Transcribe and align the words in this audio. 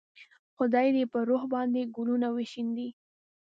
خدای 0.57 0.87
دې 0.95 0.99
یې 1.03 1.11
پر 1.11 1.21
روح 1.29 1.43
باندې 1.53 1.81
ګلونه 1.95 2.27
وشیندي. 2.35 2.89